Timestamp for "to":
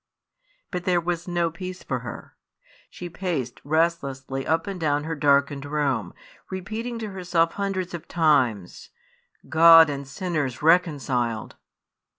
6.97-7.11